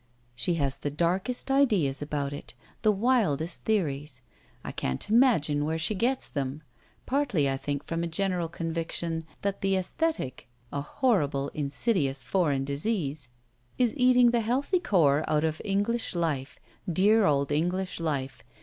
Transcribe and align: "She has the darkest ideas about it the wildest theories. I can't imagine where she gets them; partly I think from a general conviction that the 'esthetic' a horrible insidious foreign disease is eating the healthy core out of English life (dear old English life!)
"She 0.33 0.55
has 0.55 0.77
the 0.79 0.89
darkest 0.89 1.51
ideas 1.51 2.01
about 2.01 2.33
it 2.33 2.55
the 2.81 2.91
wildest 2.91 3.65
theories. 3.65 4.23
I 4.63 4.71
can't 4.71 5.07
imagine 5.11 5.63
where 5.63 5.77
she 5.77 5.93
gets 5.93 6.27
them; 6.27 6.63
partly 7.05 7.47
I 7.47 7.55
think 7.55 7.83
from 7.85 8.01
a 8.03 8.07
general 8.07 8.49
conviction 8.49 9.25
that 9.43 9.61
the 9.61 9.75
'esthetic' 9.75 10.47
a 10.73 10.81
horrible 10.81 11.49
insidious 11.49 12.23
foreign 12.23 12.65
disease 12.65 13.27
is 13.77 13.93
eating 13.95 14.31
the 14.31 14.41
healthy 14.41 14.79
core 14.79 15.23
out 15.27 15.43
of 15.43 15.61
English 15.63 16.15
life 16.15 16.59
(dear 16.91 17.25
old 17.27 17.51
English 17.51 17.99
life!) 17.99 18.43